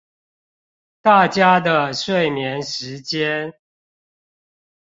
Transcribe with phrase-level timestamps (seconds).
[1.03, 3.53] 大家的睡眠時間